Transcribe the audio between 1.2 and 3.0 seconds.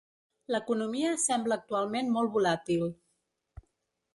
sembla actualment molt volàtil.